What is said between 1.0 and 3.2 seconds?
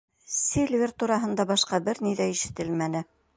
тураһында башҡаса бер ни ҙә ишетелмәне.